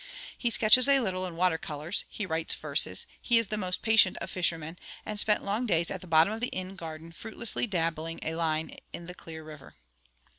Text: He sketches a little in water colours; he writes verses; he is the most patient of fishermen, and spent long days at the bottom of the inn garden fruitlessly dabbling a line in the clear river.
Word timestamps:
He 0.35 0.49
sketches 0.49 0.89
a 0.89 0.99
little 0.99 1.27
in 1.27 1.35
water 1.35 1.59
colours; 1.59 2.05
he 2.09 2.25
writes 2.25 2.55
verses; 2.55 3.05
he 3.21 3.37
is 3.37 3.49
the 3.49 3.55
most 3.55 3.83
patient 3.83 4.17
of 4.17 4.31
fishermen, 4.31 4.79
and 5.05 5.19
spent 5.19 5.43
long 5.45 5.67
days 5.67 5.91
at 5.91 6.01
the 6.01 6.07
bottom 6.07 6.33
of 6.33 6.39
the 6.41 6.47
inn 6.47 6.75
garden 6.75 7.11
fruitlessly 7.11 7.67
dabbling 7.67 8.19
a 8.23 8.33
line 8.33 8.77
in 8.93 9.05
the 9.05 9.13
clear 9.13 9.43
river. 9.43 9.75